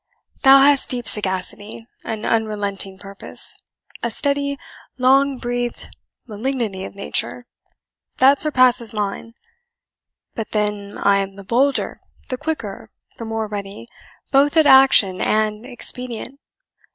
[0.41, 3.61] Thou hast deep sagacity an unrelenting purpose
[4.01, 4.57] a steady,
[4.97, 5.89] long breathed
[6.25, 7.45] malignity of nature,
[8.17, 9.33] that surpasses mine.
[10.33, 13.87] But then, I am the bolder, the quicker, the more ready,
[14.31, 16.39] both at action and expedient.